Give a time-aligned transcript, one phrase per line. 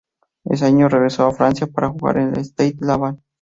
[0.45, 3.21] En ese año regresó a Francia para jugar en el Stade Laval.